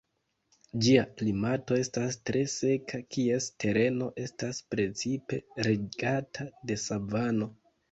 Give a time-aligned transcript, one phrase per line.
[0.85, 7.55] Ĝia klimato estas tre seka, kies tereno estas precipe regata de savano.